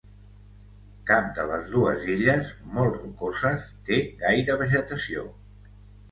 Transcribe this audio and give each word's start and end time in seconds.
Cap 1.09 1.25
de 1.39 1.43
les 1.49 1.67
dues 1.73 2.07
illes, 2.13 2.49
molt 2.77 2.97
rocoses, 3.01 3.67
té 3.91 3.99
gaire 4.23 4.55
vegetació. 4.63 5.27